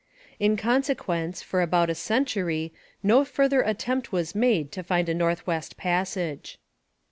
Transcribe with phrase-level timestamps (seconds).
[0.39, 5.45] In consequence, for about a century no further attempt was made to find a North
[5.45, 6.57] West Passage.